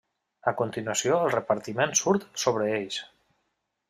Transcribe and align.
A 0.51 0.53
continuació 0.61 1.19
el 1.25 1.29
repartiment 1.35 1.93
surt 1.99 2.25
sobre 2.45 2.71
ells. 2.79 2.99